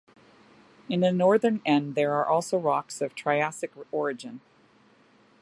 [0.89, 4.41] In the northern end there are also rocks of triassic origin.